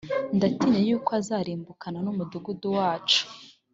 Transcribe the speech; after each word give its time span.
ndatinya 0.37 0.79
yuko 0.87 1.09
azarimbukana 1.19 1.97
n’umudugudu 2.01 2.67
wacu 2.77 3.21